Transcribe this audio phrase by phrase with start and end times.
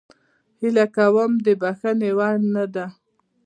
[0.61, 2.85] هیله کوم د بخښنې وړ نه ده.